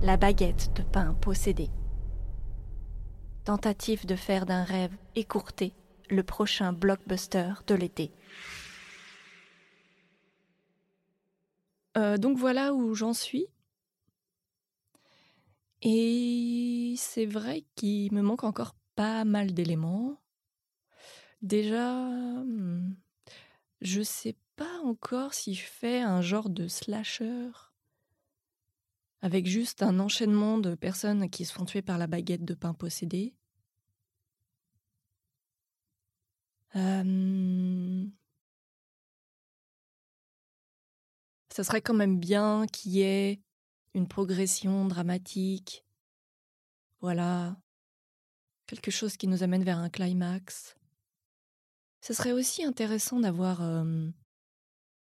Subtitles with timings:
[0.00, 1.70] La baguette de pain possédée.
[3.44, 5.74] Tentative de faire d'un rêve écourté
[6.08, 8.12] le prochain blockbuster de l'été.
[11.96, 13.48] Euh, donc voilà où j'en suis.
[15.82, 20.16] Et c'est vrai qu'il me manque encore pas mal d'éléments.
[21.42, 22.94] Déjà, hmm,
[23.80, 27.50] je sais pas encore si je fais un genre de slasher
[29.20, 32.74] avec juste un enchaînement de personnes qui se font tuer par la baguette de pain
[32.74, 33.34] possédée.
[36.76, 38.06] Euh,
[41.50, 43.40] ça serait quand même bien qu'il y ait
[43.94, 45.84] une progression dramatique.
[47.00, 47.56] Voilà.
[48.66, 50.76] Quelque chose qui nous amène vers un climax.
[52.00, 54.08] Ce serait aussi intéressant d'avoir euh,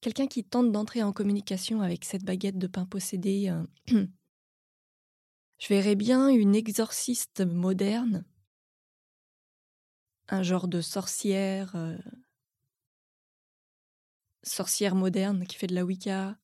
[0.00, 3.48] quelqu'un qui tente d'entrer en communication avec cette baguette de pain possédée.
[3.48, 3.64] Euh,
[5.58, 8.24] je verrais bien une exorciste moderne,
[10.28, 11.98] un genre de sorcière, euh,
[14.42, 16.38] sorcière moderne qui fait de la Wicca,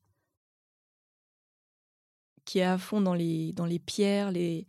[2.44, 3.54] qui est à fond dans les,
[3.86, 4.66] pierres, les,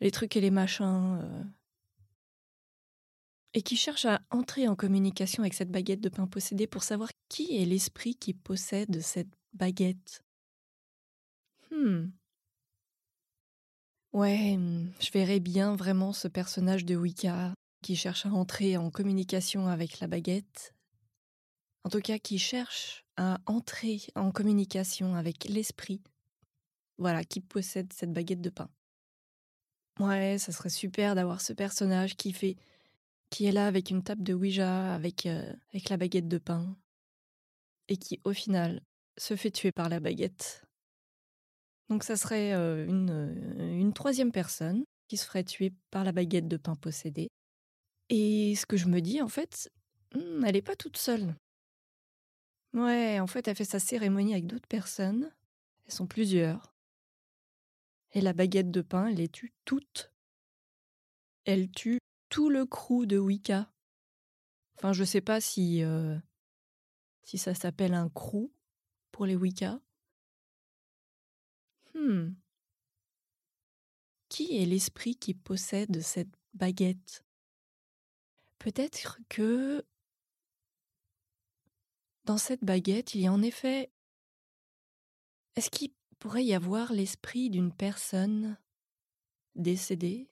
[0.00, 1.18] les trucs et les machins.
[1.22, 1.44] Euh,
[3.58, 7.10] et qui cherche à entrer en communication avec cette baguette de pain possédée pour savoir
[7.28, 10.22] qui est l'esprit qui possède cette baguette.
[11.72, 12.10] Hmm.
[14.12, 18.92] Ouais, hmm, je verrais bien vraiment ce personnage de Wicca qui cherche à entrer en
[18.92, 20.72] communication avec la baguette.
[21.82, 26.00] En tout cas, qui cherche à entrer en communication avec l'esprit,
[26.96, 28.70] voilà, qui possède cette baguette de pain.
[29.98, 32.56] Ouais, ça serait super d'avoir ce personnage qui fait
[33.30, 36.76] qui est là avec une table de Ouija, avec, euh, avec la baguette de pain,
[37.88, 38.82] et qui, au final,
[39.16, 40.64] se fait tuer par la baguette.
[41.88, 46.12] Donc ça serait euh, une, euh, une troisième personne qui se ferait tuer par la
[46.12, 47.28] baguette de pain possédée.
[48.10, 49.70] Et ce que je me dis, en fait,
[50.14, 51.34] hmm, elle n'est pas toute seule.
[52.74, 55.32] Ouais, en fait, elle fait sa cérémonie avec d'autres personnes.
[55.86, 56.74] Elles sont plusieurs.
[58.12, 60.12] Et la baguette de pain, elle les tue toutes.
[61.44, 63.72] Elle tue tout le crew de Wicca.
[64.76, 66.16] Enfin, je sais pas si, euh,
[67.22, 68.50] si ça s'appelle un crew
[69.10, 69.80] pour les Wicca.
[71.94, 72.34] Hmm.
[74.28, 77.24] Qui est l'esprit qui possède cette baguette?
[78.58, 79.84] Peut-être que
[82.24, 83.90] dans cette baguette, il y a en effet...
[85.56, 88.58] Est-ce qu'il pourrait y avoir l'esprit d'une personne
[89.56, 90.30] décédée?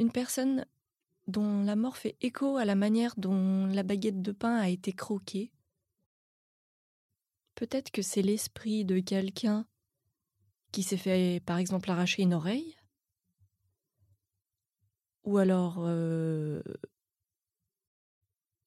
[0.00, 0.66] Une personne
[1.28, 4.92] dont la mort fait écho à la manière dont la baguette de pain a été
[4.92, 5.52] croquée.
[7.54, 9.66] Peut-être que c'est l'esprit de quelqu'un
[10.72, 12.76] qui s'est fait, par exemple, arracher une oreille.
[15.24, 16.62] Ou alors euh,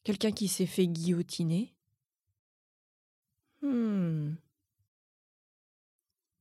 [0.04, 1.76] quelqu'un qui s'est fait guillotiner.
[3.62, 4.36] Hmm.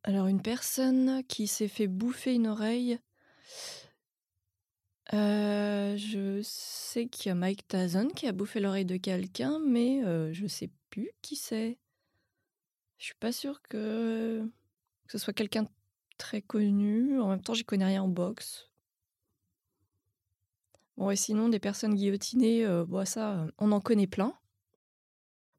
[0.03, 2.99] Alors une personne qui s'est fait bouffer une oreille,
[5.15, 10.03] euh, je sais qu'il y a Mike Tyson qui a bouffé l'oreille de quelqu'un, mais
[10.05, 11.79] euh, je sais plus qui c'est.
[12.99, 14.49] Je suis pas sûre que,
[15.09, 15.67] ce soit quelqu'un
[16.19, 17.21] très connu.
[17.21, 18.71] En même temps, j'y connais rien en boxe.
[20.97, 24.35] Bon, et sinon, des personnes guillotinées, euh, bon, ça, on en connaît plein.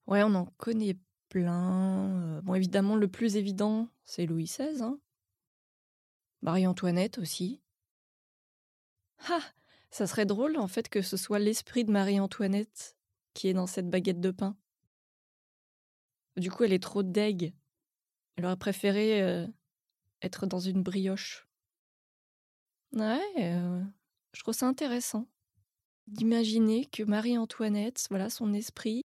[0.08, 0.97] Ouais, on en connaît
[1.30, 2.42] plein.
[2.44, 4.81] Bon, évidemment, le plus évident, c'est Louis XVI.
[4.81, 5.00] Hein.
[6.42, 7.62] Marie-Antoinette aussi.
[9.30, 9.44] Ah
[9.90, 12.98] Ça serait drôle en fait que ce soit l'esprit de Marie-Antoinette
[13.34, 14.56] qui est dans cette baguette de pain.
[16.38, 17.54] Du coup, elle est trop deg.
[18.36, 19.48] Elle aurait préféré euh,
[20.22, 21.48] être dans une brioche.
[22.94, 23.84] Ouais, euh,
[24.34, 25.28] je trouve ça intéressant
[26.08, 29.04] d'imaginer que Marie-Antoinette, voilà son esprit,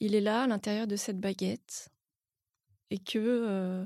[0.00, 1.88] il est là à l'intérieur de cette baguette
[2.90, 3.84] et que euh,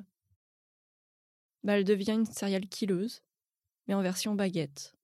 [1.62, 3.22] bah, elle devient une céréale killeuse,
[3.86, 4.94] mais en version baguette.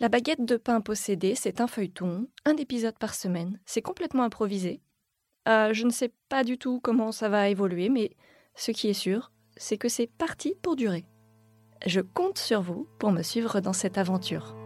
[0.00, 3.60] La baguette de pain possédée, c'est un feuilleton, un épisode par semaine.
[3.66, 4.80] C'est complètement improvisé.
[5.46, 8.16] Euh, je ne sais pas du tout comment ça va évoluer, mais
[8.54, 11.04] ce qui est sûr, c'est que c'est parti pour durer.
[11.84, 14.56] Je compte sur vous pour me suivre dans cette aventure.